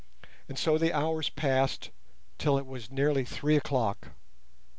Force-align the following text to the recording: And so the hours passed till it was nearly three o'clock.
And 0.49 0.57
so 0.57 0.79
the 0.79 0.93
hours 0.93 1.29
passed 1.29 1.91
till 2.39 2.57
it 2.57 2.65
was 2.65 2.89
nearly 2.89 3.23
three 3.23 3.55
o'clock. 3.55 4.07